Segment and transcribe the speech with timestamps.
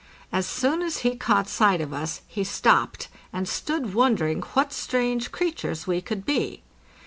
[0.31, 5.31] As soon as he caught sight of us, he stopped and stood wondering what strange
[5.31, 6.63] creatures we could be.